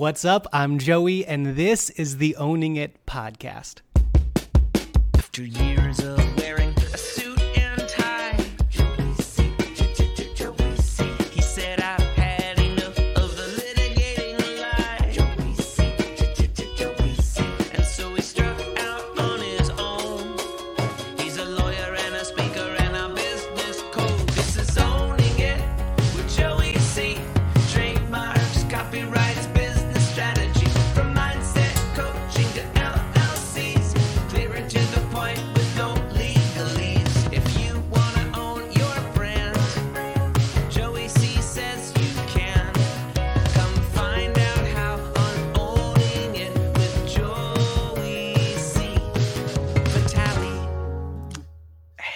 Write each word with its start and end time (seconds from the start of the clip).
What's 0.00 0.24
up? 0.24 0.46
I'm 0.50 0.78
Joey, 0.78 1.26
and 1.26 1.56
this 1.56 1.90
is 1.90 2.16
the 2.16 2.34
Owning 2.36 2.76
It 2.76 3.04
podcast. 3.04 3.82
After 5.14 5.44
years 5.44 6.00
of 6.00 6.29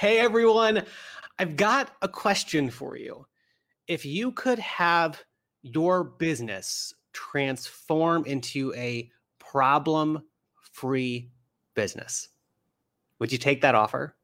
Hey, 0.05 0.19
everyone. 0.19 0.83
I've 1.39 1.57
got 1.57 1.91
a 2.03 2.09
question 2.09 2.69
for 2.69 2.95
you. 2.95 3.25
If 3.89 4.05
you 4.05 4.33
could 4.33 4.59
have 4.59 5.25
your 5.63 6.05
business 6.05 6.93
transform 7.15 8.27
into 8.27 8.75
a 8.77 9.11
problem 9.39 10.25
free 10.73 11.31
business, 11.75 12.29
would 13.19 13.33
you 13.33 13.39
take 13.39 13.63
that 13.63 13.75
offer? 13.75 14.15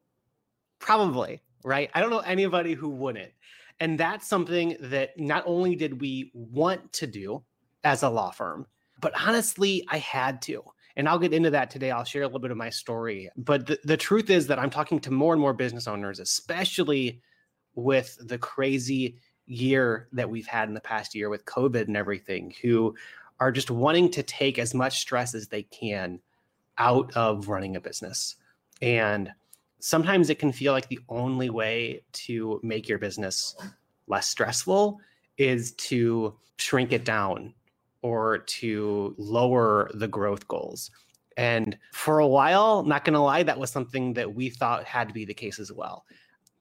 Probably, 0.77 1.41
right? 1.63 1.89
I 1.95 1.99
don't 1.99 2.11
know 2.11 2.19
anybody 2.19 2.75
who 2.75 2.89
wouldn't. 2.89 3.31
And 3.79 3.99
that's 3.99 4.27
something 4.27 4.77
that 4.81 5.19
not 5.19 5.41
only 5.47 5.75
did 5.75 5.99
we 5.99 6.29
want 6.35 6.93
to 6.93 7.07
do 7.07 7.43
as 7.83 8.03
a 8.03 8.09
law 8.09 8.29
firm, 8.29 8.67
but 8.99 9.13
honestly, 9.19 9.83
I 9.89 9.97
had 9.97 10.43
to. 10.43 10.63
And 10.95 11.07
I'll 11.07 11.19
get 11.19 11.33
into 11.33 11.49
that 11.51 11.69
today. 11.69 11.91
I'll 11.91 12.03
share 12.03 12.23
a 12.23 12.25
little 12.25 12.39
bit 12.39 12.51
of 12.51 12.57
my 12.57 12.69
story. 12.69 13.29
But 13.37 13.67
the, 13.67 13.79
the 13.83 13.97
truth 13.97 14.29
is 14.29 14.47
that 14.47 14.59
I'm 14.59 14.69
talking 14.69 14.99
to 15.01 15.11
more 15.11 15.33
and 15.33 15.41
more 15.41 15.53
business 15.53 15.87
owners, 15.87 16.19
especially 16.19 17.21
with 17.75 18.17
the 18.21 18.37
crazy 18.37 19.17
year 19.45 20.07
that 20.11 20.29
we've 20.29 20.47
had 20.47 20.67
in 20.67 20.73
the 20.73 20.81
past 20.81 21.15
year 21.15 21.29
with 21.29 21.45
COVID 21.45 21.87
and 21.87 21.97
everything, 21.97 22.53
who 22.61 22.95
are 23.39 23.51
just 23.51 23.71
wanting 23.71 24.11
to 24.11 24.23
take 24.23 24.59
as 24.59 24.73
much 24.73 24.99
stress 24.99 25.33
as 25.33 25.47
they 25.47 25.63
can 25.63 26.19
out 26.77 27.15
of 27.15 27.47
running 27.47 27.75
a 27.75 27.81
business. 27.81 28.35
And 28.81 29.31
sometimes 29.79 30.29
it 30.29 30.39
can 30.39 30.51
feel 30.51 30.73
like 30.73 30.87
the 30.87 30.99
only 31.09 31.49
way 31.49 32.03
to 32.13 32.59
make 32.63 32.87
your 32.87 32.97
business 32.97 33.55
less 34.07 34.27
stressful 34.27 34.99
is 35.37 35.71
to 35.73 36.35
shrink 36.57 36.91
it 36.91 37.03
down 37.03 37.53
or 38.01 38.39
to 38.39 39.15
lower 39.17 39.89
the 39.93 40.07
growth 40.07 40.47
goals. 40.47 40.91
And 41.37 41.77
for 41.93 42.19
a 42.19 42.27
while, 42.27 42.83
not 42.83 43.05
going 43.05 43.13
to 43.13 43.19
lie, 43.19 43.43
that 43.43 43.57
was 43.57 43.71
something 43.71 44.13
that 44.13 44.33
we 44.33 44.49
thought 44.49 44.83
had 44.83 45.07
to 45.07 45.13
be 45.13 45.25
the 45.25 45.33
case 45.33 45.59
as 45.59 45.71
well. 45.71 46.05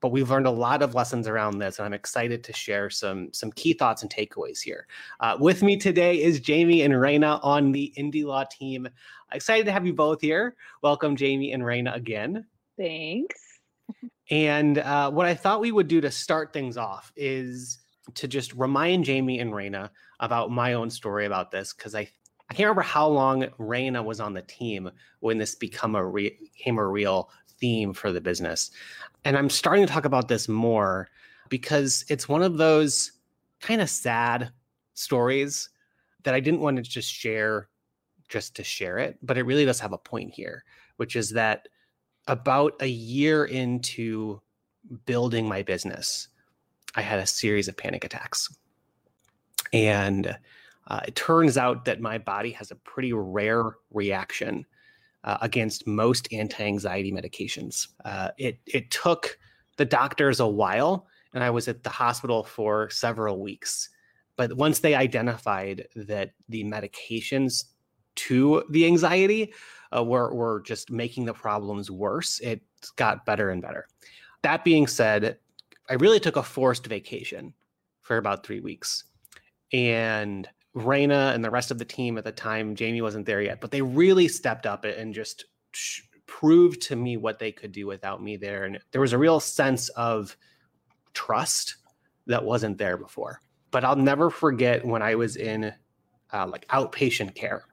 But 0.01 0.13
we've 0.13 0.31
learned 0.31 0.47
a 0.47 0.51
lot 0.51 0.81
of 0.81 0.95
lessons 0.95 1.29
around 1.29 1.59
this, 1.59 1.79
and 1.79 1.85
I'm 1.85 1.93
excited 1.93 2.43
to 2.45 2.53
share 2.55 2.89
some 2.89 3.29
some 3.33 3.53
key 3.53 3.75
thoughts 3.75 4.01
and 4.01 4.11
takeaways 4.11 4.61
here. 4.63 4.87
Uh, 5.19 5.37
with 5.39 5.63
me 5.63 5.77
today 5.77 6.23
is 6.23 6.41
Jaime 6.47 6.83
and 6.83 6.99
Reyna 6.99 7.39
on 7.43 7.71
the 7.71 7.93
Indie 7.99 8.25
Law 8.25 8.45
team. 8.45 8.89
Excited 9.33 9.67
to 9.67 9.73
have 9.73 9.85
you 9.85 9.93
both 9.93 10.23
here. 10.23 10.57
Welcome, 10.83 11.17
Jaime 11.19 11.53
and 11.53 11.65
Reyna, 11.65 11.93
again. 11.93 12.47
Thanks. 12.79 13.61
And 14.31 14.79
uh, 14.79 15.11
what 15.11 15.27
I 15.27 15.35
thought 15.35 15.61
we 15.61 15.73
would 15.73 15.89
do 15.89 16.01
to 16.01 16.11
start 16.11 16.53
things 16.53 16.79
off 16.79 17.13
is 17.15 17.80
to 18.17 18.29
just 18.29 18.53
remind 18.55 19.07
Jaime 19.07 19.41
and 19.41 19.55
Reyna 19.55 19.91
about 20.21 20.51
my 20.51 20.75
own 20.75 20.91
story 20.91 21.27
about 21.27 21.51
this 21.51 21.73
because 21.73 21.95
I 21.95 22.09
I 22.51 22.55
can't 22.55 22.67
remember 22.67 22.83
how 22.83 23.07
long 23.07 23.47
Reyna 23.59 24.03
was 24.03 24.19
on 24.19 24.35
the 24.35 24.43
team 24.43 24.91
when 25.21 25.39
this 25.39 25.55
become 25.55 25.95
a 25.95 26.05
re- 26.05 26.37
became 26.57 26.79
a 26.79 26.87
real 26.87 27.31
theme 27.61 27.93
for 27.93 28.11
the 28.11 28.21
business. 28.21 28.73
And 29.25 29.37
I'm 29.37 29.49
starting 29.49 29.87
to 29.87 29.93
talk 29.93 30.05
about 30.05 30.27
this 30.27 30.49
more 30.49 31.09
because 31.49 32.05
it's 32.09 32.29
one 32.29 32.43
of 32.43 32.59
those 32.59 33.13
kind 33.61 33.81
of 33.81 33.89
sad 33.89 34.51
stories 34.95 35.69
that 36.25 36.35
I 36.35 36.41
didn't 36.41 36.61
want 36.61 36.77
to 36.77 36.83
just 36.83 37.13
share 37.13 37.69
just 38.29 38.57
to 38.57 38.65
share 38.65 38.99
it, 38.99 39.19
but 39.23 39.39
it 39.39 39.43
really 39.43 39.65
does 39.65 39.81
have 39.81 39.93
a 39.93 39.99
point 39.99 40.33
here, 40.33 40.65
which 40.97 41.15
is 41.15 41.31
that 41.31 41.69
about 42.27 42.75
a 42.81 42.87
year 42.87 43.45
into 43.45 44.41
building 45.05 45.47
my 45.47 45.63
business, 45.63 46.29
I 46.95 47.03
had 47.03 47.19
a 47.19 47.27
series 47.27 47.69
of 47.69 47.77
panic 47.77 48.05
attacks. 48.05 48.55
And 49.73 50.37
uh, 50.87 51.01
it 51.07 51.15
turns 51.15 51.57
out 51.57 51.85
that 51.85 52.01
my 52.01 52.19
body 52.19 52.51
has 52.53 52.71
a 52.71 52.77
pretty 52.77 53.13
rare 53.13 53.77
reaction 53.93 54.67
uh, 55.25 55.39
against 55.41 55.87
most 55.87 56.33
anti-anxiety 56.33 57.13
medications. 57.13 57.89
Uh, 58.05 58.31
it 58.39 58.59
it 58.67 58.91
took 58.91 59.39
the 59.77 59.85
doctors 59.85 60.41
a 60.41 60.47
while, 60.47 61.07
and 61.35 61.45
I 61.45 61.51
was 61.51 61.69
at 61.69 61.83
the 61.83 61.91
hospital 61.91 62.43
for 62.43 62.91
several 62.91 63.41
weeks. 63.41 63.89
But 64.37 64.55
once 64.55 64.81
they 64.81 64.95
identified 64.95 65.87
that 65.95 66.33
the 66.49 66.65
medications 66.65 67.65
to 68.17 68.65
the 68.71 68.87
anxiety 68.87 69.53
uh, 69.95 70.03
were 70.03 70.35
were 70.35 70.63
just 70.63 70.91
making 70.91 71.27
the 71.27 71.35
problems 71.35 71.91
worse, 71.91 72.41
it 72.41 72.63
got 72.97 73.27
better 73.27 73.51
and 73.51 73.63
better. 73.63 73.87
That 74.43 74.65
being 74.65 74.87
said, 74.87 75.39
I 75.91 75.95
really 75.95 76.21
took 76.21 76.37
a 76.37 76.43
forced 76.43 76.87
vacation 76.87 77.55
for 78.01 78.17
about 78.17 78.47
three 78.47 78.61
weeks, 78.61 79.05
and 79.73 80.49
Reyna 80.73 81.33
and 81.35 81.45
the 81.45 81.51
rest 81.51 81.71
of 81.71 81.79
the 81.79 81.85
team 81.85 82.17
at 82.17 82.25
the 82.25 82.33
time, 82.33 82.77
Jaime 82.79 83.03
wasn't 83.03 83.27
there 83.27 83.43
yet, 83.43 83.61
but 83.61 83.71
they 83.71 83.83
really 83.83 84.29
stepped 84.29 84.67
up 84.67 84.85
and 84.85 85.13
just 85.13 85.47
proved 86.27 86.81
to 86.83 86.97
me 86.97 87.17
what 87.17 87.41
they 87.41 87.51
could 87.51 87.73
do 87.73 87.87
without 87.87 88.23
me 88.23 88.37
there. 88.37 88.65
And 88.65 88.79
there 88.93 89.01
was 89.01 89.13
a 89.13 89.19
real 89.19 89.41
sense 89.41 89.89
of 89.91 90.37
trust 91.13 91.77
that 92.27 92.45
wasn't 92.45 92.79
there 92.79 92.97
before. 92.97 93.41
But 93.73 93.85
I'll 93.85 93.97
never 93.97 94.31
forget 94.31 94.85
when 94.85 95.03
I 95.03 95.17
was 95.17 95.37
in 95.37 95.75
uh, 96.33 96.47
like 96.47 96.69
outpatient 96.69 97.35
care 97.35 97.65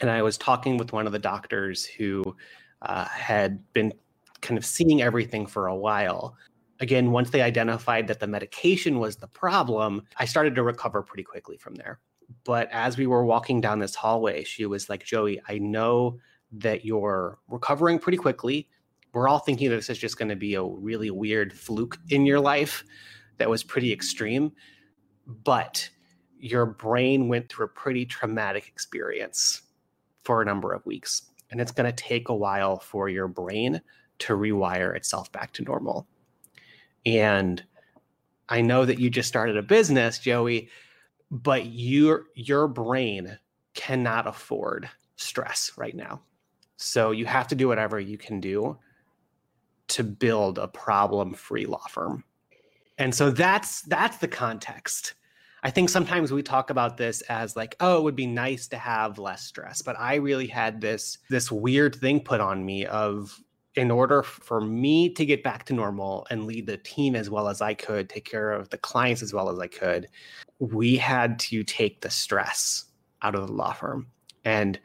and 0.00 0.10
I 0.10 0.22
was 0.22 0.38
talking 0.38 0.76
with 0.76 0.92
one 0.92 1.06
of 1.06 1.12
the 1.12 1.18
doctors 1.18 1.84
who 1.84 2.36
uh, 2.82 3.04
had 3.04 3.72
been 3.72 3.92
kind 4.40 4.58
of 4.58 4.64
seeing 4.64 5.02
everything 5.02 5.46
for 5.46 5.68
a 5.68 5.76
while. 5.76 6.36
Again, 6.82 7.12
once 7.12 7.30
they 7.30 7.40
identified 7.40 8.08
that 8.08 8.20
the 8.20 8.26
medication 8.26 8.98
was 8.98 9.16
the 9.16 9.28
problem, 9.28 10.02
I 10.18 10.26
started 10.26 10.54
to 10.56 10.62
recover 10.62 11.02
pretty 11.02 11.22
quickly 11.22 11.56
from 11.56 11.76
there 11.76 12.00
but 12.44 12.68
as 12.70 12.96
we 12.96 13.06
were 13.06 13.24
walking 13.24 13.60
down 13.60 13.78
this 13.78 13.94
hallway, 13.94 14.44
she 14.44 14.66
was 14.66 14.88
like, 14.88 15.04
Joey, 15.04 15.40
I 15.48 15.58
know 15.58 16.18
that 16.52 16.84
you're 16.84 17.38
recovering 17.48 17.98
pretty 17.98 18.18
quickly. 18.18 18.68
We're 19.12 19.28
all 19.28 19.38
thinking 19.38 19.70
that 19.70 19.76
this 19.76 19.90
is 19.90 19.98
just 19.98 20.18
going 20.18 20.28
to 20.28 20.36
be 20.36 20.54
a 20.54 20.64
really 20.64 21.10
weird 21.10 21.52
fluke 21.52 21.98
in 22.08 22.26
your 22.26 22.40
life 22.40 22.84
that 23.38 23.50
was 23.50 23.62
pretty 23.62 23.92
extreme, 23.92 24.52
but 25.26 25.88
your 26.38 26.66
brain 26.66 27.28
went 27.28 27.48
through 27.48 27.66
a 27.66 27.68
pretty 27.68 28.04
traumatic 28.04 28.68
experience 28.68 29.62
for 30.24 30.42
a 30.42 30.44
number 30.44 30.72
of 30.72 30.84
weeks. 30.86 31.30
And 31.50 31.60
it's 31.60 31.72
going 31.72 31.90
to 31.90 32.04
take 32.04 32.28
a 32.28 32.34
while 32.34 32.78
for 32.78 33.08
your 33.08 33.28
brain 33.28 33.80
to 34.20 34.34
rewire 34.34 34.96
itself 34.96 35.30
back 35.32 35.52
to 35.54 35.62
normal. 35.62 36.06
And 37.04 37.62
I 38.48 38.60
know 38.60 38.84
that 38.84 38.98
you 38.98 39.10
just 39.10 39.28
started 39.28 39.56
a 39.56 39.62
business, 39.62 40.18
Joey 40.18 40.68
but 41.32 41.66
your 41.66 42.26
your 42.34 42.68
brain 42.68 43.38
cannot 43.74 44.26
afford 44.26 44.88
stress 45.16 45.72
right 45.76 45.96
now. 45.96 46.20
So 46.76 47.10
you 47.10 47.24
have 47.24 47.48
to 47.48 47.54
do 47.54 47.68
whatever 47.68 47.98
you 47.98 48.18
can 48.18 48.38
do 48.38 48.78
to 49.88 50.04
build 50.04 50.58
a 50.58 50.68
problem-free 50.68 51.66
law 51.66 51.86
firm. 51.88 52.22
And 52.98 53.14
so 53.14 53.30
that's 53.30 53.80
that's 53.82 54.18
the 54.18 54.28
context. 54.28 55.14
I 55.64 55.70
think 55.70 55.88
sometimes 55.88 56.32
we 56.32 56.42
talk 56.42 56.70
about 56.70 56.96
this 56.96 57.22
as 57.22 57.56
like, 57.56 57.76
oh, 57.80 57.98
it 57.98 58.02
would 58.02 58.16
be 58.16 58.26
nice 58.26 58.68
to 58.68 58.76
have 58.76 59.18
less 59.18 59.42
stress, 59.42 59.80
but 59.80 59.98
I 59.98 60.16
really 60.16 60.48
had 60.48 60.82
this 60.82 61.16
this 61.30 61.50
weird 61.50 61.94
thing 61.94 62.20
put 62.20 62.42
on 62.42 62.64
me 62.64 62.84
of 62.84 63.40
in 63.74 63.90
order 63.90 64.22
for 64.22 64.60
me 64.60 65.08
to 65.08 65.24
get 65.24 65.42
back 65.42 65.64
to 65.64 65.72
normal 65.72 66.26
and 66.30 66.46
lead 66.46 66.66
the 66.66 66.76
team 66.76 67.16
as 67.16 67.30
well 67.30 67.48
as 67.48 67.60
I 67.62 67.74
could, 67.74 68.08
take 68.08 68.24
care 68.24 68.52
of 68.52 68.68
the 68.68 68.78
clients 68.78 69.22
as 69.22 69.32
well 69.32 69.48
as 69.48 69.58
I 69.58 69.66
could, 69.66 70.08
we 70.58 70.96
had 70.96 71.38
to 71.40 71.62
take 71.64 72.00
the 72.00 72.10
stress 72.10 72.84
out 73.22 73.34
of 73.34 73.46
the 73.46 73.52
law 73.52 73.72
firm. 73.72 74.08
And 74.44 74.78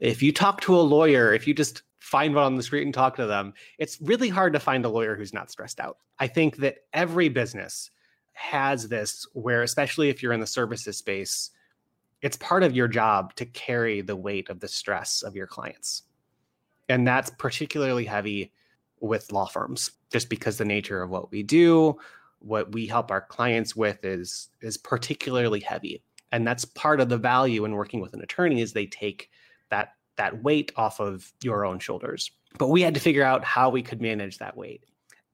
if 0.00 0.22
you 0.22 0.32
talk 0.32 0.60
to 0.62 0.76
a 0.76 0.82
lawyer, 0.82 1.32
if 1.32 1.46
you 1.46 1.54
just 1.54 1.82
find 2.00 2.34
one 2.34 2.44
on 2.44 2.56
the 2.56 2.62
street 2.62 2.82
and 2.82 2.92
talk 2.92 3.16
to 3.16 3.26
them, 3.26 3.54
it's 3.78 3.98
really 4.02 4.28
hard 4.28 4.52
to 4.52 4.60
find 4.60 4.84
a 4.84 4.90
lawyer 4.90 5.16
who's 5.16 5.32
not 5.32 5.50
stressed 5.50 5.80
out. 5.80 5.96
I 6.18 6.26
think 6.26 6.58
that 6.58 6.78
every 6.92 7.30
business 7.30 7.90
has 8.34 8.88
this 8.88 9.26
where, 9.32 9.62
especially 9.62 10.10
if 10.10 10.22
you're 10.22 10.32
in 10.32 10.40
the 10.40 10.46
services 10.46 10.98
space, 10.98 11.50
it's 12.20 12.36
part 12.36 12.62
of 12.62 12.76
your 12.76 12.88
job 12.88 13.34
to 13.36 13.46
carry 13.46 14.00
the 14.00 14.16
weight 14.16 14.50
of 14.50 14.60
the 14.60 14.68
stress 14.68 15.22
of 15.22 15.34
your 15.34 15.46
clients. 15.46 16.02
And 16.88 17.06
that's 17.06 17.30
particularly 17.30 18.04
heavy 18.04 18.52
with 19.00 19.32
law 19.32 19.46
firms 19.46 19.90
just 20.12 20.28
because 20.28 20.58
the 20.58 20.64
nature 20.64 21.02
of 21.02 21.10
what 21.10 21.30
we 21.30 21.42
do, 21.42 21.96
what 22.38 22.72
we 22.72 22.86
help 22.86 23.10
our 23.10 23.20
clients 23.20 23.74
with 23.74 24.04
is 24.04 24.48
is 24.60 24.76
particularly 24.76 25.60
heavy. 25.60 26.02
And 26.32 26.46
that's 26.46 26.64
part 26.64 27.00
of 27.00 27.08
the 27.08 27.18
value 27.18 27.64
in 27.64 27.72
working 27.72 28.00
with 28.00 28.14
an 28.14 28.20
attorney 28.20 28.60
is 28.60 28.72
they 28.72 28.86
take 28.86 29.30
that 29.70 29.94
that 30.16 30.42
weight 30.42 30.72
off 30.76 31.00
of 31.00 31.32
your 31.42 31.64
own 31.64 31.78
shoulders. 31.78 32.30
But 32.58 32.68
we 32.68 32.82
had 32.82 32.94
to 32.94 33.00
figure 33.00 33.24
out 33.24 33.44
how 33.44 33.68
we 33.70 33.82
could 33.82 34.00
manage 34.00 34.38
that 34.38 34.56
weight. 34.56 34.84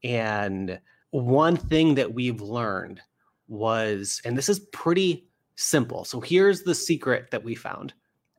And 0.03 0.81
one 1.11 1.57
thing 1.57 1.95
that 1.97 2.15
we've 2.15 2.41
learned 2.41 3.01
was, 3.49 4.23
and 4.25 4.39
this 4.39 4.49
is 4.49 4.61
pretty 4.73 5.27
simple. 5.57 6.05
So 6.05 6.21
here's 6.21 6.63
the 6.63 6.75
secret 6.75 7.31
that 7.31 7.45
we 7.45 7.55
found 7.55 7.93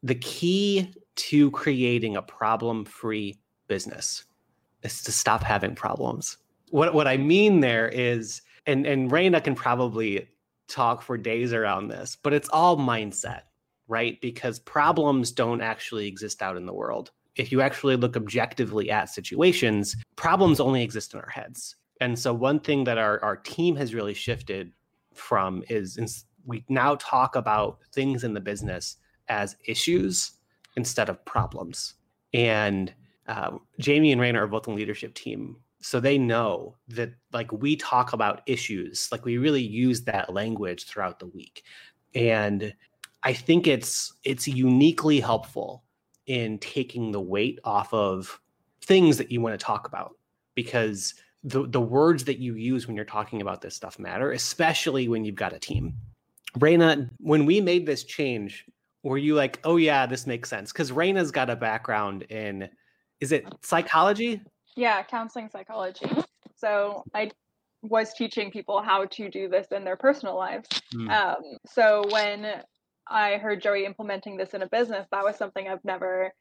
the 0.03 0.15
key 0.15 0.91
to 1.15 1.51
creating 1.51 2.15
a 2.15 2.21
problem 2.21 2.85
free 2.85 3.39
business 3.67 4.25
is 4.83 5.01
to 5.03 5.11
stop 5.11 5.43
having 5.43 5.75
problems. 5.75 6.37
What, 6.69 6.93
what 6.93 7.07
I 7.07 7.17
mean 7.17 7.59
there 7.59 7.89
is, 7.89 8.41
and, 8.65 8.85
and 8.85 9.11
Reyna 9.11 9.41
can 9.41 9.55
probably 9.55 10.27
talk 10.67 11.01
for 11.01 11.17
days 11.17 11.53
around 11.53 11.89
this, 11.89 12.17
but 12.21 12.33
it's 12.33 12.49
all 12.49 12.77
mindset, 12.77 13.41
right? 13.87 14.19
Because 14.21 14.59
problems 14.59 15.31
don't 15.31 15.61
actually 15.61 16.07
exist 16.07 16.41
out 16.41 16.57
in 16.57 16.65
the 16.65 16.73
world. 16.73 17.11
If 17.35 17.51
you 17.51 17.61
actually 17.61 17.95
look 17.95 18.17
objectively 18.17 18.89
at 18.89 19.09
situations, 19.09 19.95
problems 20.15 20.59
only 20.59 20.83
exist 20.83 21.13
in 21.13 21.19
our 21.19 21.29
heads. 21.29 21.75
And 21.99 22.17
so, 22.17 22.33
one 22.33 22.59
thing 22.59 22.83
that 22.85 22.97
our, 22.97 23.23
our 23.23 23.37
team 23.37 23.75
has 23.75 23.93
really 23.93 24.13
shifted 24.13 24.73
from 25.13 25.63
is 25.69 26.25
we 26.45 26.65
now 26.67 26.95
talk 26.95 27.35
about 27.35 27.79
things 27.93 28.23
in 28.23 28.33
the 28.33 28.39
business 28.39 28.97
as 29.27 29.55
issues 29.65 30.31
instead 30.75 31.09
of 31.09 31.23
problems. 31.25 31.95
And 32.33 32.94
uh, 33.27 33.57
Jaime 33.83 34.12
and 34.12 34.21
Reyna 34.21 34.44
are 34.44 34.47
both 34.47 34.68
on 34.68 34.75
leadership 34.75 35.13
team, 35.13 35.57
so 35.81 36.00
they 36.00 36.18
know 36.18 36.75
that 36.89 37.12
like 37.33 37.51
we 37.51 37.75
talk 37.75 38.13
about 38.13 38.41
issues, 38.45 39.09
like 39.12 39.25
we 39.25 39.38
really 39.38 39.62
use 39.62 40.01
that 40.03 40.33
language 40.33 40.85
throughout 40.85 41.19
the 41.19 41.27
week. 41.27 41.63
And 42.13 42.73
I 43.23 43.33
think 43.33 43.68
it's 43.68 44.13
it's 44.23 44.47
uniquely 44.47 45.19
helpful 45.19 45.83
in 46.27 46.59
taking 46.59 47.12
the 47.12 47.21
weight 47.21 47.59
off 47.63 47.94
of 47.94 48.39
things 48.81 49.18
that 49.18 49.31
you 49.31 49.41
want 49.41 49.59
to 49.59 49.63
talk 49.63 49.88
about 49.88 50.15
because 50.56 51.15
the 51.44 51.68
the 51.68 51.81
words 51.81 52.23
that 52.25 52.39
you 52.39 52.56
use 52.56 52.88
when 52.88 52.95
you're 52.95 53.06
talking 53.06 53.41
about 53.41 53.62
this 53.62 53.75
stuff 53.75 54.00
matter, 54.00 54.31
especially 54.31 55.07
when 55.07 55.25
you've 55.25 55.35
got 55.35 55.53
a 55.53 55.59
team. 55.59 55.94
Reyna, 56.59 57.09
when 57.18 57.45
we 57.45 57.62
made 57.62 57.85
this 57.85 58.03
change, 58.03 58.65
were 59.03 59.18
you 59.18 59.36
like, 59.36 59.59
oh 59.63 59.77
yeah, 59.77 60.06
this 60.06 60.27
makes 60.27 60.50
sense? 60.50 60.71
Because 60.71 60.92
Reyna's 60.92 61.31
got 61.31 61.50
a 61.50 61.56
background 61.56 62.24
in 62.24 62.69
is 63.19 63.31
it 63.31 63.45
psychology? 63.62 64.42
Yeah, 64.75 65.03
counseling 65.03 65.50
psychology. 65.50 66.09
So 66.56 67.03
I 67.13 67.31
was 67.81 68.13
teaching 68.13 68.51
people 68.51 68.81
how 68.81 69.06
to 69.06 69.30
do 69.30 69.48
this 69.48 69.68
in 69.71 69.83
their 69.83 69.98
personal 69.98 70.36
lives. 70.36 70.68
Mm. 70.94 71.09
Um, 71.09 71.57
so 71.68 72.03
when 72.09 72.63
I 73.07 73.38
heard 73.38 73.62
Joey 73.62 73.86
implementing 73.86 74.38
this 74.38 74.53
in 74.53 74.62
a 74.62 74.68
business, 74.68 75.07
that 75.12 75.24
was 75.24 75.36
something 75.36 75.68
I've 75.68 75.83
never 75.83 76.31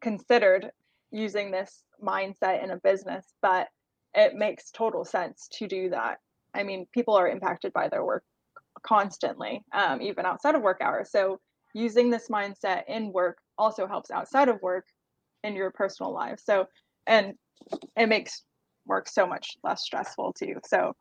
considered 0.00 0.70
using 1.10 1.50
this 1.50 1.84
mindset 2.02 2.62
in 2.62 2.70
a 2.70 2.76
business, 2.78 3.24
but 3.40 3.68
it 4.14 4.34
makes 4.34 4.70
total 4.70 5.04
sense 5.04 5.48
to 5.52 5.66
do 5.66 5.90
that. 5.90 6.18
I 6.54 6.62
mean, 6.62 6.86
people 6.92 7.14
are 7.14 7.28
impacted 7.28 7.72
by 7.72 7.88
their 7.88 8.04
work 8.04 8.24
constantly, 8.82 9.64
um, 9.72 10.02
even 10.02 10.26
outside 10.26 10.54
of 10.54 10.62
work 10.62 10.80
hours. 10.82 11.10
So 11.10 11.40
using 11.74 12.10
this 12.10 12.28
mindset 12.28 12.84
in 12.88 13.12
work 13.12 13.38
also 13.58 13.86
helps 13.86 14.10
outside 14.10 14.48
of 14.48 14.60
work 14.62 14.86
in 15.44 15.54
your 15.54 15.70
personal 15.70 16.12
life. 16.12 16.40
So, 16.42 16.66
and 17.06 17.34
it 17.96 18.08
makes 18.08 18.42
work 18.86 19.08
so 19.08 19.26
much 19.26 19.56
less 19.62 19.82
stressful 19.82 20.34
too. 20.34 20.56
So, 20.66 20.94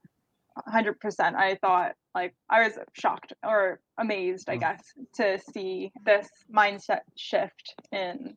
100%. 0.67 1.35
I 1.35 1.55
thought, 1.55 1.93
like, 2.13 2.35
I 2.49 2.67
was 2.67 2.77
shocked 2.93 3.33
or 3.43 3.79
amazed, 3.97 4.49
I 4.49 4.57
mm. 4.57 4.59
guess, 4.59 4.83
to 5.15 5.39
see 5.53 5.91
this 6.05 6.27
mindset 6.53 7.01
shift 7.15 7.75
in 7.91 8.35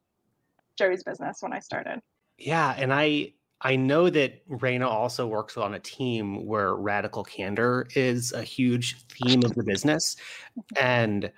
Joey's 0.79 1.03
business 1.03 1.39
when 1.41 1.53
I 1.53 1.59
started. 1.59 2.01
Yeah. 2.39 2.75
And 2.77 2.93
I, 2.93 3.33
I 3.61 3.77
know 3.77 4.11
that 4.11 4.43
Reyna 4.47 4.89
also 4.89 5.27
works 5.27 5.57
on 5.57 5.75
a 5.75 5.81
team 5.81 6.47
where 6.47 6.75
radical 6.75 7.25
candor 7.25 7.87
is 7.95 8.33
a 8.33 8.43
huge 8.43 8.97
theme 9.09 9.45
of 9.45 9.55
the 9.55 9.65
business. 9.65 10.17
And 10.81 11.33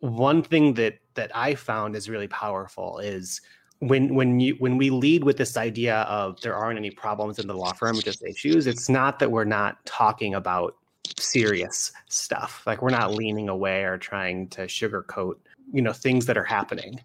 one 0.00 0.42
thing 0.42 0.74
that 0.74 0.98
that 1.14 1.30
I 1.34 1.54
found 1.54 1.96
is 1.96 2.08
really 2.08 2.28
powerful 2.28 2.98
is 2.98 3.40
when 3.80 4.14
when 4.14 4.40
you 4.40 4.56
when 4.58 4.76
we 4.76 4.90
lead 4.90 5.24
with 5.24 5.36
this 5.36 5.56
idea 5.56 6.02
of 6.02 6.40
there 6.40 6.54
aren't 6.54 6.78
any 6.78 6.90
problems 6.90 7.38
in 7.38 7.46
the 7.46 7.54
law 7.54 7.72
firm, 7.72 7.98
just 8.00 8.24
issues, 8.24 8.66
it's 8.66 8.88
not 8.88 9.18
that 9.18 9.30
we're 9.30 9.44
not 9.44 9.84
talking 9.84 10.34
about 10.34 10.76
serious 11.18 11.92
stuff. 12.08 12.62
Like 12.66 12.82
we're 12.82 12.90
not 12.90 13.14
leaning 13.14 13.48
away 13.48 13.84
or 13.84 13.98
trying 13.98 14.48
to 14.48 14.62
sugarcoat, 14.62 15.34
you 15.72 15.82
know, 15.82 15.92
things 15.92 16.26
that 16.26 16.36
are 16.36 16.44
happening. 16.44 17.00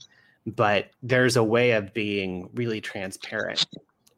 But 0.47 0.91
there's 1.03 1.35
a 1.35 1.43
way 1.43 1.71
of 1.71 1.93
being 1.93 2.49
really 2.55 2.81
transparent 2.81 3.65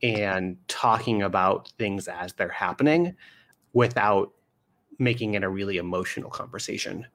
and 0.01 0.57
talking 0.67 1.21
about 1.21 1.71
things 1.77 2.07
as 2.07 2.33
they're 2.33 2.49
happening 2.49 3.15
without 3.73 4.31
making 4.99 5.33
it 5.33 5.43
a 5.43 5.49
really 5.49 5.77
emotional 5.77 6.29
conversation. 6.29 7.05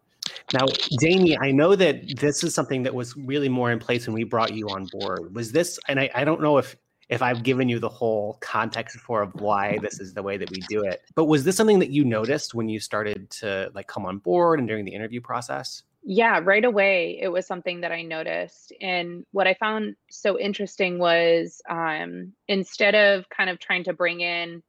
Now, 0.52 0.66
Jaime, 1.00 1.38
I 1.38 1.50
know 1.50 1.74
that 1.76 2.18
this 2.18 2.42
is 2.44 2.54
something 2.54 2.82
that 2.84 2.94
was 2.94 3.16
really 3.16 3.48
more 3.48 3.70
in 3.70 3.78
place 3.78 4.06
when 4.06 4.14
we 4.14 4.24
brought 4.24 4.54
you 4.54 4.68
on 4.68 4.86
board. 4.86 5.34
Was 5.34 5.52
this, 5.52 5.78
and 5.88 6.00
I, 6.00 6.10
I 6.14 6.24
don't 6.24 6.40
know 6.40 6.58
if 6.58 6.76
if 7.08 7.22
I've 7.22 7.42
given 7.42 7.70
you 7.70 7.78
the 7.78 7.88
whole 7.88 8.36
context 8.40 8.98
for 8.98 9.22
of 9.22 9.32
why 9.40 9.78
this 9.80 9.98
is 9.98 10.12
the 10.12 10.22
way 10.22 10.36
that 10.36 10.50
we 10.50 10.58
do 10.68 10.82
it, 10.82 11.00
but 11.14 11.24
was 11.24 11.44
this 11.44 11.56
something 11.56 11.78
that 11.78 11.90
you 11.90 12.04
noticed 12.04 12.54
when 12.54 12.68
you 12.68 12.78
started 12.80 13.30
to 13.30 13.70
like 13.74 13.86
come 13.86 14.04
on 14.04 14.18
board 14.18 14.58
and 14.58 14.68
during 14.68 14.84
the 14.84 14.92
interview 14.92 15.20
process? 15.20 15.84
Yeah, 16.02 16.40
right 16.42 16.64
away 16.64 17.18
it 17.20 17.28
was 17.28 17.46
something 17.46 17.80
that 17.80 17.92
I 17.92 18.02
noticed, 18.02 18.72
and 18.80 19.24
what 19.32 19.46
I 19.46 19.54
found 19.54 19.96
so 20.10 20.38
interesting 20.38 20.98
was 20.98 21.60
um, 21.68 22.32
instead 22.46 22.94
of 22.94 23.28
kind 23.30 23.50
of 23.50 23.58
trying 23.58 23.84
to 23.84 23.92
bring 23.92 24.20
in 24.20 24.62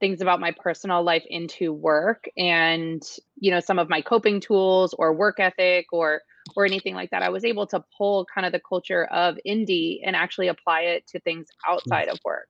things 0.00 0.20
about 0.20 0.40
my 0.40 0.52
personal 0.62 1.02
life 1.02 1.24
into 1.28 1.72
work 1.72 2.24
and 2.36 3.02
you 3.38 3.50
know 3.50 3.60
some 3.60 3.78
of 3.78 3.88
my 3.88 4.00
coping 4.00 4.40
tools 4.40 4.94
or 4.98 5.12
work 5.12 5.38
ethic 5.38 5.86
or 5.92 6.20
or 6.56 6.64
anything 6.64 6.94
like 6.94 7.10
that 7.10 7.22
i 7.22 7.28
was 7.28 7.44
able 7.44 7.66
to 7.66 7.82
pull 7.96 8.26
kind 8.32 8.46
of 8.46 8.52
the 8.52 8.60
culture 8.68 9.04
of 9.06 9.38
indie 9.46 10.00
and 10.04 10.16
actually 10.16 10.48
apply 10.48 10.80
it 10.80 11.06
to 11.06 11.18
things 11.20 11.46
outside 11.68 12.08
of 12.08 12.18
work. 12.24 12.48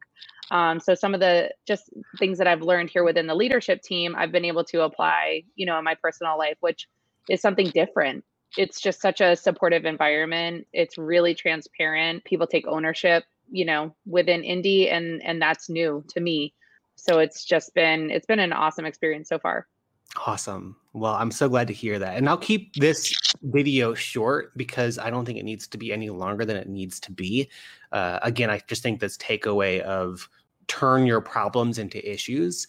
Um, 0.51 0.79
so 0.79 0.95
some 0.95 1.15
of 1.15 1.21
the 1.21 1.51
just 1.67 1.91
things 2.19 2.39
that 2.39 2.47
i've 2.47 2.63
learned 2.63 2.91
here 2.91 3.05
within 3.05 3.27
the 3.27 3.35
leadership 3.35 3.83
team 3.83 4.15
i've 4.17 4.33
been 4.33 4.45
able 4.45 4.65
to 4.65 4.83
apply 4.83 5.43
you 5.55 5.65
know 5.65 5.79
in 5.79 5.85
my 5.85 5.95
personal 5.95 6.37
life 6.37 6.57
which 6.61 6.87
is 7.31 7.41
something 7.41 7.71
different. 7.71 8.25
It's 8.57 8.81
just 8.81 9.01
such 9.01 9.21
a 9.21 9.35
supportive 9.35 9.85
environment. 9.85 10.67
It's 10.73 10.99
really 10.99 11.35
transparent. 11.35 12.25
People 12.25 12.47
take 12.47 12.67
ownership 12.67 13.25
you 13.51 13.65
know 13.65 13.95
within 14.07 14.41
indie 14.41 14.91
and 14.91 15.23
and 15.23 15.41
that's 15.41 15.69
new 15.69 16.03
to 16.09 16.21
me 16.21 16.55
so 16.97 17.19
it's 17.19 17.45
just 17.45 17.75
been 17.75 18.11
it's 18.11 18.27
been 18.27 18.39
an 18.39 18.53
awesome 18.53 18.85
experience 18.85 19.29
so 19.29 19.39
far. 19.39 19.67
Awesome. 20.27 20.77
Well 20.93 21.15
i'm 21.15 21.31
so 21.31 21.49
glad 21.49 21.67
to 21.69 21.75
hear 21.75 21.99
that. 21.99 22.17
And 22.17 22.29
i'll 22.29 22.37
keep 22.37 22.75
this 22.77 23.13
video 23.43 23.95
short 23.95 24.57
because 24.57 24.99
i 24.99 25.11
don't 25.11 25.25
think 25.25 25.39
it 25.39 25.45
needs 25.45 25.67
to 25.69 25.79
be 25.79 25.93
any 25.93 26.11
longer 26.11 26.45
than 26.45 26.57
it 26.57 26.69
needs 26.69 27.01
to 27.01 27.13
be. 27.13 27.51
Uh, 27.93 28.19
again 28.23 28.51
i 28.51 28.61
just 28.67 28.83
think 28.83 29.01
this 29.01 29.17
takeaway 29.19 29.81
of 29.81 30.29
turn 30.67 31.07
your 31.07 31.21
problems 31.21 31.79
into 31.79 32.11
issues 32.11 32.67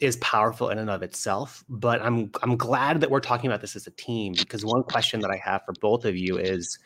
is 0.00 0.16
powerful 0.16 0.70
in 0.70 0.78
and 0.78 0.90
of 0.90 1.02
itself. 1.02 1.64
But 1.68 2.02
i'm 2.02 2.30
i'm 2.42 2.56
glad 2.56 3.00
that 3.00 3.10
we're 3.10 3.20
talking 3.20 3.48
about 3.48 3.60
this 3.60 3.76
as 3.76 3.86
a 3.86 3.92
team 3.92 4.34
because 4.36 4.64
one 4.64 4.82
question 4.82 5.20
that 5.20 5.30
i 5.30 5.36
have 5.36 5.62
for 5.64 5.74
both 5.80 6.04
of 6.04 6.16
you 6.16 6.38
is 6.38 6.78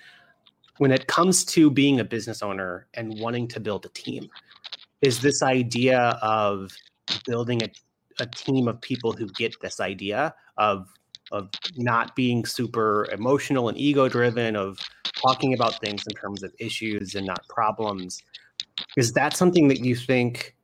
when 0.79 0.91
it 0.91 1.07
comes 1.07 1.45
to 1.45 1.71
being 1.71 2.01
a 2.01 2.05
business 2.05 2.43
owner 2.43 2.89
and 2.95 3.19
wanting 3.21 3.47
to 3.49 3.61
build 3.61 3.87
a 3.87 3.89
team 3.91 4.29
is 5.05 5.21
this 5.21 5.43
idea 5.43 6.19
of 6.23 6.73
building 7.27 7.63
a, 7.63 7.71
a 8.21 8.27
team 8.27 8.69
of 8.69 8.81
people 8.81 9.13
who 9.13 9.29
get 9.37 9.55
this 9.61 9.79
idea 9.79 10.35
of 10.57 10.89
of 11.33 11.49
not 11.77 12.15
being 12.15 12.45
super 12.45 13.09
emotional 13.11 13.69
and 13.69 13.79
ego 13.79 14.09
driven 14.09 14.57
of 14.57 14.79
talking 15.23 15.55
about 15.55 15.81
things 15.81 16.03
in 16.09 16.15
terms 16.15 16.43
of 16.43 16.53
issues 16.59 17.15
and 17.15 17.27
not 17.27 17.47
problems? 17.49 18.23
Is 18.97 19.13
that 19.13 19.37
something 19.37 19.69
that 19.69 19.81
you 19.81 19.97
think 19.97 20.55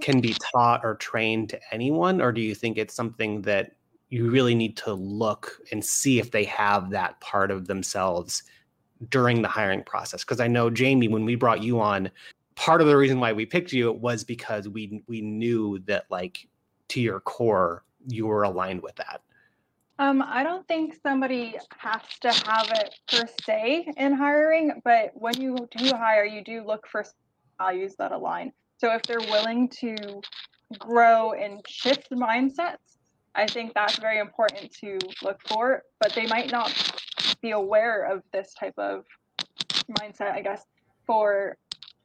can 0.00 0.20
be 0.20 0.34
taught 0.52 0.80
or 0.84 0.96
trained 0.96 1.50
to 1.50 1.60
anyone 1.72 2.20
or 2.20 2.32
do 2.32 2.40
you 2.40 2.54
think 2.54 2.76
it's 2.76 2.94
something 2.94 3.42
that 3.42 3.72
you 4.08 4.30
really 4.30 4.54
need 4.54 4.76
to 4.76 4.92
look 4.92 5.58
and 5.72 5.84
see 5.84 6.18
if 6.18 6.30
they 6.30 6.44
have 6.44 6.90
that 6.90 7.18
part 7.20 7.50
of 7.50 7.66
themselves 7.66 8.42
during 9.10 9.42
the 9.42 9.48
hiring 9.48 9.82
process? 9.84 10.22
Because 10.24 10.40
i 10.40 10.46
know 10.46 10.70
jaime 10.70 11.08
when 11.08 11.24
we 11.24 11.34
brought 11.34 11.62
you 11.62 11.80
on 11.80 12.10
part 12.56 12.80
of 12.80 12.86
the 12.88 12.96
reason 12.96 13.20
why 13.20 13.32
we 13.32 13.46
picked 13.46 13.72
you 13.72 13.92
was 13.92 14.24
because 14.24 14.68
we 14.68 15.02
we 15.06 15.20
knew 15.20 15.78
that 15.80 16.06
like 16.10 16.48
to 16.88 17.00
your 17.00 17.20
core 17.20 17.84
you 18.08 18.26
were 18.26 18.42
aligned 18.42 18.82
with 18.82 18.96
that 18.96 19.20
Um, 19.98 20.22
I 20.22 20.42
don't 20.42 20.66
think 20.68 20.94
somebody 21.02 21.56
has 21.78 22.02
to 22.20 22.30
have 22.50 22.68
it 22.72 22.94
per 23.08 23.24
se 23.44 23.92
in 23.96 24.12
hiring, 24.12 24.82
but 24.84 25.12
when 25.14 25.40
you 25.40 25.56
do 25.76 25.86
hire, 25.96 26.24
you 26.24 26.42
do 26.44 26.62
look 26.66 26.86
for 26.86 27.04
values 27.58 27.94
that 27.98 28.12
align. 28.12 28.52
So 28.78 28.92
if 28.92 29.02
they're 29.02 29.20
willing 29.20 29.70
to 29.80 30.20
grow 30.78 31.32
and 31.32 31.62
shift 31.66 32.10
mindsets, 32.10 32.98
I 33.34 33.46
think 33.46 33.72
that's 33.72 33.98
very 33.98 34.18
important 34.18 34.70
to 34.80 34.98
look 35.22 35.40
for, 35.48 35.82
but 36.00 36.12
they 36.12 36.26
might 36.26 36.50
not 36.52 36.72
be 37.40 37.52
aware 37.52 38.04
of 38.04 38.22
this 38.32 38.52
type 38.54 38.74
of 38.76 39.04
mindset, 39.98 40.32
I 40.32 40.42
guess, 40.42 40.62
for 41.06 41.56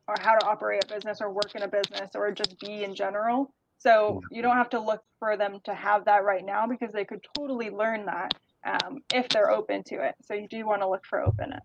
or 0.08 0.16
how 0.20 0.36
to 0.36 0.46
operate 0.46 0.84
a 0.84 0.94
business 0.94 1.22
or 1.22 1.32
work 1.32 1.56
in 1.56 1.62
a 1.62 1.68
business 1.68 2.12
or 2.16 2.32
just 2.32 2.60
be 2.60 2.84
in 2.84 2.96
general. 2.96 3.54
So 3.78 4.22
you 4.30 4.42
don't 4.42 4.58
have 4.58 4.70
to 4.72 4.80
look 4.80 5.02
for 5.20 5.38
them 5.38 5.60
to 5.66 5.74
have 5.74 6.06
that 6.06 6.24
right 6.24 6.46
now 6.46 6.68
because 6.68 6.92
they 6.92 7.06
could 7.06 7.26
totally 7.36 7.70
learn 7.70 8.06
that 8.06 8.34
um, 8.66 9.00
if 9.14 9.28
they're 9.30 9.50
open 9.50 9.84
to 9.86 10.06
it. 10.06 10.16
So 10.24 10.34
you 10.34 10.48
do 10.48 10.66
want 10.68 10.82
to 10.82 10.90
look 10.90 11.06
for 11.06 11.22
openness. 11.22 11.64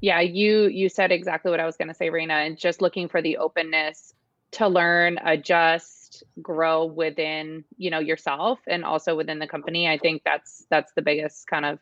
Yeah, 0.00 0.20
you 0.20 0.68
you 0.68 0.88
said 0.88 1.12
exactly 1.12 1.50
what 1.50 1.60
I 1.60 1.66
was 1.66 1.76
going 1.76 1.88
to 1.88 1.94
say, 1.94 2.08
Reyna, 2.08 2.34
and 2.34 2.56
just 2.56 2.80
looking 2.80 3.08
for 3.08 3.20
the 3.20 3.36
openness 3.36 4.14
to 4.52 4.68
learn, 4.68 5.18
adjust, 5.24 6.24
grow 6.40 6.86
within, 6.86 7.64
you 7.76 7.90
know, 7.90 7.98
yourself 7.98 8.58
and 8.66 8.84
also 8.84 9.14
within 9.14 9.38
the 9.38 9.46
company. 9.46 9.88
I 9.88 9.98
think 9.98 10.22
that's 10.24 10.64
that's 10.70 10.92
the 10.94 11.02
biggest 11.02 11.46
kind 11.46 11.66
of 11.66 11.78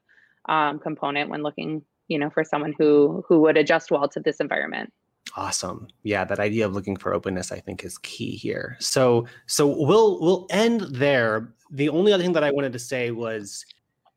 um, 0.49 0.79
component 0.79 1.31
when 1.31 1.43
looking, 1.43 1.83
you 2.09 2.19
know, 2.19 2.31
for 2.31 2.43
someone 2.43 2.75
who 2.77 3.25
who 3.29 3.41
would 3.43 3.57
adjust 3.57 3.91
well 3.91 4.09
to 4.09 4.21
this 4.21 4.41
environment. 4.41 4.93
Awesome. 5.37 5.89
Yeah, 6.03 6.25
that 6.25 6.41
idea 6.41 6.67
of 6.67 6.73
looking 6.73 6.97
for 6.97 7.15
openness 7.15 7.53
I 7.53 7.61
think 7.61 7.85
is 7.85 7.99
key 7.99 8.33
here. 8.33 8.77
So 8.81 9.27
so 9.47 9.67
we'll 9.67 10.21
we'll 10.21 10.47
end 10.51 10.83
there. 10.91 11.55
The 11.71 11.89
only 11.89 12.13
other 12.13 12.23
thing 12.23 12.33
that 12.33 12.45
I 12.45 12.51
wanted 12.51 12.73
to 12.73 12.79
say 12.79 13.11
was 13.11 13.65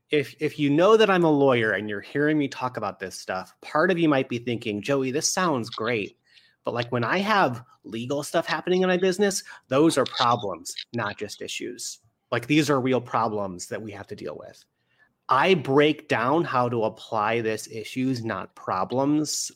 if 0.09 0.35
if 0.39 0.59
you 0.59 0.69
know 0.69 0.97
that 0.97 1.09
I'm 1.09 1.23
a 1.23 1.31
lawyer 1.31 1.71
and 1.71 1.89
you're 1.89 2.01
hearing 2.01 2.37
me 2.37 2.47
talk 2.47 2.77
about 2.77 2.99
this 2.99 3.19
stuff, 3.19 3.53
part 3.61 3.91
of 3.91 3.99
you 3.99 4.09
might 4.09 4.29
be 4.29 4.39
thinking, 4.39 4.81
"Joey, 4.81 5.11
this 5.11 5.31
sounds 5.31 5.69
great." 5.69 6.17
But 6.63 6.73
like 6.73 6.91
when 6.91 7.03
I 7.03 7.17
have 7.19 7.63
legal 7.83 8.23
stuff 8.23 8.45
happening 8.45 8.81
in 8.81 8.87
my 8.87 8.97
business, 8.97 9.43
those 9.67 9.97
are 9.97 10.05
problems, 10.05 10.75
not 10.93 11.17
just 11.17 11.41
issues. 11.41 11.99
Like 12.31 12.47
these 12.47 12.69
are 12.69 12.79
real 12.79 13.01
problems 13.01 13.67
that 13.67 13.81
we 13.81 13.91
have 13.91 14.07
to 14.07 14.15
deal 14.15 14.37
with. 14.37 14.63
I 15.29 15.55
break 15.55 16.07
down 16.07 16.43
how 16.43 16.69
to 16.69 16.83
apply 16.83 17.41
this 17.41 17.67
issues, 17.67 18.23
not 18.23 18.55
problems 18.55 19.51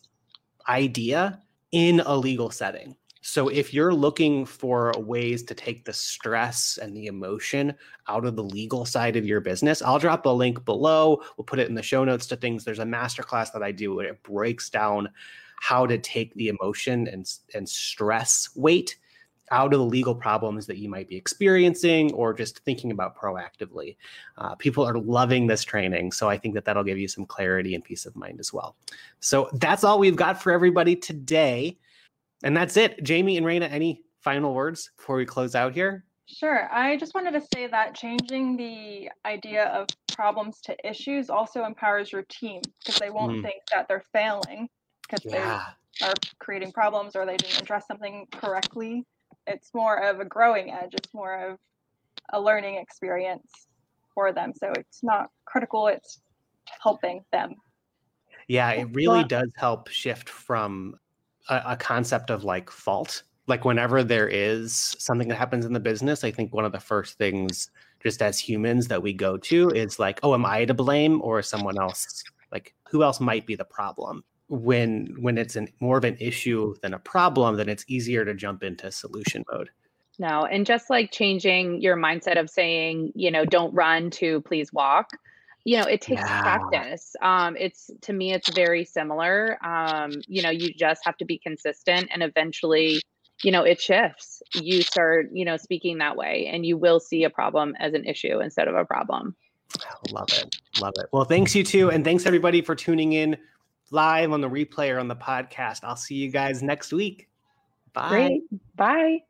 idea 0.68 1.42
in 1.76 2.00
a 2.00 2.16
legal 2.16 2.50
setting. 2.50 2.96
So 3.22 3.50
if 3.50 3.74
you're 3.74 3.94
looking 3.94 4.46
for 4.46 4.94
ways 4.98 5.44
to 5.44 5.54
take 5.54 5.84
the 5.84 5.92
stress 5.92 6.80
and 6.82 6.96
the 6.96 7.08
emotion 7.08 7.74
out 8.08 8.24
of 8.24 8.38
the 8.38 8.44
legal 8.44 8.86
side 8.86 9.18
of 9.18 9.26
your 9.26 9.42
business, 9.42 9.82
I'll 9.82 10.00
drop 10.00 10.26
a 10.26 10.30
link 10.30 10.64
below. 10.64 11.22
We'll 11.36 11.44
put 11.44 11.60
it 11.60 11.68
in 11.68 11.76
the 11.76 11.84
show 11.84 12.06
notes 12.06 12.28
to 12.28 12.38
things. 12.38 12.64
There's 12.64 12.80
a 12.80 12.86
masterclass 12.86 13.52
that 13.52 13.62
I 13.62 13.74
do 13.74 13.94
where 13.94 14.08
it 14.08 14.24
breaks 14.24 14.70
down 14.70 15.10
how 15.60 15.86
to 15.86 15.98
take 15.98 16.34
the 16.36 16.48
emotion 16.48 17.08
and, 17.08 17.30
and 17.54 17.68
stress 17.68 18.50
weight 18.56 18.96
out 19.52 19.74
of 19.74 19.80
the 19.80 19.86
legal 19.86 20.16
problems 20.16 20.66
that 20.66 20.78
you 20.78 20.90
might 20.90 21.08
be 21.08 21.16
experiencing 21.16 22.12
or 22.14 22.34
just 22.34 22.60
thinking 22.60 22.92
about 22.92 23.16
proactively. 23.16 23.96
Uh, 24.38 24.56
people 24.56 24.84
are 24.84 24.98
loving 24.98 25.48
this 25.48 25.64
training. 25.64 26.12
So 26.12 26.30
I 26.30 26.38
think 26.38 26.54
that 26.56 26.66
that'll 26.66 26.84
give 26.84 26.98
you 26.98 27.08
some 27.08 27.26
clarity 27.26 27.76
and 27.76 27.84
peace 27.84 28.06
of 28.06 28.16
mind 28.16 28.40
as 28.40 28.52
well. 28.54 28.76
So 29.20 29.50
that's 29.54 29.84
all 29.84 30.00
we've 30.00 30.16
got 30.16 30.42
for 30.42 30.52
everybody 30.52 30.96
today. 30.96 31.78
And 32.44 32.56
that's 32.56 32.78
it. 32.78 33.08
Jaime 33.08 33.38
and 33.38 33.46
Reyna, 33.46 33.66
any 33.68 34.04
final 34.22 34.54
words 34.54 34.92
before 34.98 35.16
we 35.18 35.26
close 35.26 35.56
out 35.56 35.74
here? 35.74 36.04
Sure. 36.28 36.68
I 36.74 36.98
just 36.98 37.14
wanted 37.14 37.32
to 37.34 37.42
say 37.54 37.68
that 37.68 37.94
changing 37.94 38.58
the 38.58 39.12
idea 39.26 39.66
of 39.66 39.88
problems 40.12 40.60
to 40.62 40.76
issues 40.88 41.30
also 41.30 41.66
empowers 41.66 42.12
your 42.12 42.24
team 42.24 42.62
because 42.80 43.00
they 43.00 43.12
won't 43.12 43.34
Mm. 43.34 43.44
think 43.44 43.62
that 43.72 43.88
they're 43.88 44.04
failing 44.12 44.68
because 45.04 45.24
Yeah. 45.24 45.74
they 46.00 46.08
are 46.08 46.14
creating 46.40 46.72
problems 46.72 47.16
or 47.16 47.26
they 47.28 47.38
didn't 47.38 47.62
address 47.62 47.86
something 47.88 48.26
correctly. 48.32 49.06
It's 49.48 49.74
more 49.74 49.98
of 50.10 50.20
a 50.20 50.26
growing 50.26 50.72
edge, 50.72 50.94
it's 50.94 51.14
more 51.14 51.52
of 51.52 51.60
a 52.34 52.40
learning 52.40 52.76
experience 52.76 53.68
for 54.14 54.32
them. 54.34 54.54
So 54.56 54.72
it's 54.78 55.04
not 55.04 55.30
critical, 55.46 55.88
it's 55.88 56.22
helping 56.82 57.24
them. 57.32 57.56
Yeah, 58.48 58.72
it 58.72 58.88
really 58.94 59.24
does 59.24 59.50
help 59.56 59.90
shift 59.90 60.30
from 60.30 60.96
a, 61.50 61.62
a 61.68 61.78
concept 61.78 62.30
of 62.30 62.44
like 62.44 62.70
fault. 62.70 63.24
Like 63.48 63.66
whenever 63.66 64.04
there 64.04 64.28
is 64.28 64.96
something 64.98 65.28
that 65.28 65.36
happens 65.36 65.66
in 65.66 65.74
the 65.74 65.80
business, 65.80 66.24
I 66.24 66.32
think 66.32 66.54
one 66.54 66.66
of 66.66 66.72
the 66.72 66.80
first 66.80 67.18
things 67.18 67.70
just 68.02 68.22
as 68.22 68.40
humans 68.40 68.88
that 68.88 69.02
we 69.02 69.14
go 69.14 69.38
to 69.38 69.70
is 69.70 70.00
like, 70.00 70.20
oh, 70.24 70.34
am 70.34 70.46
I 70.46 70.66
to 70.66 70.74
blame 70.74 71.22
or 71.22 71.42
someone 71.42 71.80
else? 71.80 72.24
Like 72.52 72.74
who 72.90 73.04
else 73.04 73.20
might 73.20 73.46
be 73.46 73.56
the 73.56 73.66
problem? 73.66 74.24
When 74.48 75.16
when 75.20 75.38
it's 75.38 75.56
an 75.56 75.70
more 75.80 75.98
of 75.98 76.04
an 76.04 76.18
issue 76.20 76.76
than 76.82 76.94
a 76.94 77.00
problem, 77.00 77.56
then 77.58 77.68
it's 77.68 77.86
easier 77.88 78.24
to 78.26 78.34
jump 78.34 78.64
into 78.64 78.92
solution 78.92 79.44
mode. 79.52 79.70
No, 80.20 80.46
and 80.46 80.66
just 80.66 80.90
like 80.90 81.12
changing 81.12 81.82
your 81.82 81.98
mindset 81.98 82.40
of 82.40 82.50
saying, 82.50 83.12
you 83.16 83.32
know, 83.32 83.44
don't 83.46 83.74
run 83.74 84.10
to 84.12 84.42
please 84.42 84.72
walk. 84.72 85.10
You 85.66 85.78
know, 85.78 85.86
it 85.86 86.00
takes 86.02 86.22
Yeah. 86.22 86.42
practice. 86.42 87.16
Um, 87.22 87.58
it's 87.60 87.90
to 88.02 88.14
me, 88.14 88.34
it's 88.34 88.50
very 88.54 88.86
similar. 88.86 89.58
Um, 89.66 90.12
you 90.28 90.44
know, 90.44 90.52
you 90.52 90.74
just 90.74 91.02
have 91.06 91.18
to 91.18 91.26
be 91.26 91.40
consistent 91.40 92.08
and 92.14 92.22
eventually, 92.22 93.02
you 93.44 93.52
know, 93.52 93.64
it 93.64 93.82
shifts. 93.82 94.44
You 94.54 94.84
start, 94.84 95.30
you 95.34 95.44
know, 95.44 95.58
speaking 95.58 95.98
that 95.98 96.16
way 96.16 96.50
and 96.54 96.66
you 96.66 96.78
will 96.78 97.00
see 97.00 97.24
a 97.24 97.30
problem 97.32 97.76
as 97.80 97.94
an 97.94 98.06
issue 98.06 98.40
instead 98.42 98.68
of 98.68 98.76
a 98.76 98.86
problem. 98.86 99.36
Love 100.12 100.30
it. 100.34 100.56
Love 100.80 100.94
it. 100.98 101.08
Well, 101.12 101.26
thanks 101.26 101.56
you 101.56 101.64
too. 101.64 101.90
And 101.90 102.06
thanks 102.06 102.26
everybody 102.26 102.62
for 102.62 102.76
tuning 102.76 103.14
in 103.14 103.36
live 103.92 104.32
on 104.32 104.42
the 104.42 104.50
replay 104.50 104.94
or 104.94 105.00
on 105.00 105.08
the 105.08 105.16
podcast. 105.16 105.82
I'll 105.84 105.96
see 105.96 106.16
you 106.16 106.30
guys 106.30 106.62
next 106.64 106.92
week. 106.94 107.30
Bye. 107.94 108.10
Great. 108.10 108.42
Bye. 108.76 109.24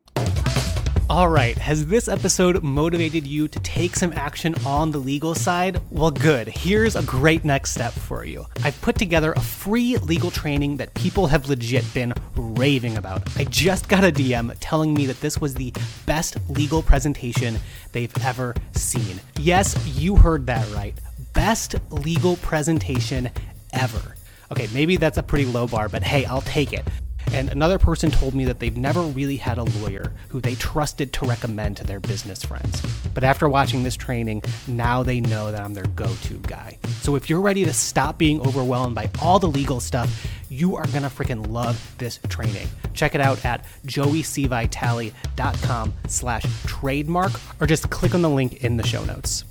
All 1.07 1.29
right, 1.29 1.55
has 1.59 1.85
this 1.85 2.07
episode 2.07 2.63
motivated 2.63 3.27
you 3.27 3.47
to 3.49 3.59
take 3.59 3.95
some 3.95 4.11
action 4.13 4.55
on 4.65 4.89
the 4.89 4.97
legal 4.97 5.35
side? 5.35 5.79
Well, 5.91 6.09
good. 6.09 6.47
Here's 6.47 6.95
a 6.95 7.03
great 7.03 7.45
next 7.45 7.73
step 7.73 7.93
for 7.93 8.25
you. 8.25 8.43
I've 8.63 8.79
put 8.81 8.97
together 8.97 9.31
a 9.33 9.39
free 9.39 9.97
legal 9.97 10.31
training 10.31 10.77
that 10.77 10.95
people 10.95 11.27
have 11.27 11.47
legit 11.47 11.85
been 11.93 12.11
raving 12.35 12.97
about. 12.97 13.21
I 13.37 13.43
just 13.43 13.87
got 13.87 14.03
a 14.03 14.11
DM 14.11 14.55
telling 14.59 14.95
me 14.95 15.05
that 15.05 15.21
this 15.21 15.39
was 15.39 15.53
the 15.53 15.71
best 16.07 16.37
legal 16.49 16.81
presentation 16.81 17.59
they've 17.91 18.13
ever 18.25 18.55
seen. 18.71 19.21
Yes, 19.37 19.77
you 19.95 20.15
heard 20.15 20.47
that 20.47 20.67
right. 20.73 20.99
Best 21.33 21.75
legal 21.91 22.37
presentation 22.37 23.29
ever. 23.73 24.14
Okay, 24.51 24.67
maybe 24.73 24.97
that's 24.97 25.17
a 25.17 25.23
pretty 25.23 25.45
low 25.45 25.67
bar, 25.67 25.89
but 25.89 26.03
hey, 26.03 26.25
I'll 26.25 26.41
take 26.41 26.73
it. 26.73 26.85
And 27.31 27.49
another 27.49 27.79
person 27.79 28.11
told 28.11 28.33
me 28.33 28.45
that 28.45 28.59
they've 28.59 28.77
never 28.77 29.01
really 29.01 29.37
had 29.37 29.57
a 29.57 29.63
lawyer 29.63 30.13
who 30.29 30.39
they 30.39 30.55
trusted 30.55 31.11
to 31.13 31.25
recommend 31.25 31.77
to 31.77 31.83
their 31.83 31.99
business 31.99 32.45
friends. 32.45 32.81
But 33.13 33.23
after 33.23 33.49
watching 33.49 33.83
this 33.83 33.95
training, 33.95 34.43
now 34.67 35.03
they 35.03 35.19
know 35.19 35.51
that 35.51 35.61
I'm 35.61 35.73
their 35.73 35.87
go 35.87 36.05
to 36.05 36.33
guy. 36.43 36.77
So 37.01 37.15
if 37.15 37.29
you're 37.29 37.41
ready 37.41 37.65
to 37.65 37.73
stop 37.73 38.17
being 38.17 38.41
overwhelmed 38.41 38.95
by 38.95 39.09
all 39.21 39.39
the 39.39 39.47
legal 39.47 39.79
stuff, 39.79 40.27
you 40.49 40.75
are 40.75 40.85
gonna 40.87 41.09
freaking 41.09 41.49
love 41.49 41.95
this 41.97 42.19
training. 42.29 42.67
Check 42.93 43.15
it 43.15 43.21
out 43.21 43.43
at 43.43 43.65
joeycvitale.com 43.85 45.93
slash 46.07 46.45
trademark 46.65 47.31
or 47.59 47.67
just 47.67 47.89
click 47.89 48.15
on 48.15 48.21
the 48.21 48.29
link 48.29 48.63
in 48.63 48.77
the 48.77 48.85
show 48.85 49.03
notes. 49.03 49.43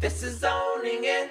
This 0.00 0.22
is 0.22 0.44
owning 0.44 1.00
it. 1.02 1.30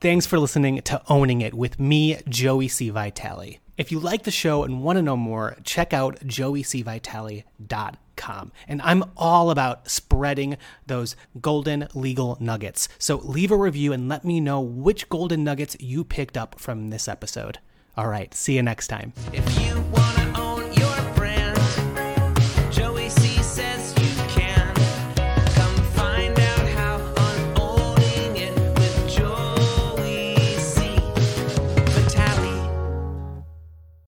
Thanks 0.00 0.24
for 0.24 0.38
listening 0.38 0.80
to 0.82 1.02
Owning 1.06 1.42
It 1.42 1.52
with 1.52 1.78
me, 1.78 2.18
Joey 2.26 2.66
C. 2.66 2.88
Vitale. 2.88 3.58
If 3.76 3.92
you 3.92 4.00
like 4.00 4.22
the 4.22 4.30
show 4.30 4.62
and 4.62 4.82
want 4.82 4.96
to 4.96 5.02
know 5.02 5.18
more, 5.18 5.58
check 5.64 5.92
out 5.92 6.20
joeycvitale.com. 6.20 8.52
And 8.66 8.80
I'm 8.80 9.04
all 9.18 9.50
about 9.50 9.90
spreading 9.90 10.56
those 10.86 11.14
golden 11.42 11.88
legal 11.92 12.38
nuggets. 12.40 12.88
So 12.98 13.16
leave 13.16 13.50
a 13.50 13.56
review 13.56 13.92
and 13.92 14.08
let 14.08 14.24
me 14.24 14.40
know 14.40 14.62
which 14.62 15.10
golden 15.10 15.44
nuggets 15.44 15.76
you 15.78 16.02
picked 16.02 16.38
up 16.38 16.58
from 16.58 16.88
this 16.88 17.08
episode. 17.08 17.58
All 17.98 18.08
right, 18.08 18.32
see 18.32 18.56
you 18.56 18.62
next 18.62 18.88
time. 18.88 19.12
If 19.34 19.60
you 19.60 19.78
wanna 19.92 20.32